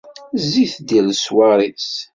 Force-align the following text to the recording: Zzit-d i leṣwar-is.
Zzit-d 0.41 0.89
i 0.97 0.99
leṣwar-is. 1.07 1.91